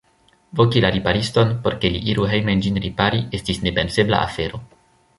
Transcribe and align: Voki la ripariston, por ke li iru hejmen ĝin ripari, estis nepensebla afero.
Voki 0.59 0.81
la 0.85 0.89
ripariston, 0.95 1.51
por 1.67 1.77
ke 1.83 1.91
li 1.97 2.03
iru 2.13 2.27
hejmen 2.33 2.65
ĝin 2.65 2.83
ripari, 2.89 3.23
estis 3.41 3.63
nepensebla 3.69 4.27
afero. 4.31 4.65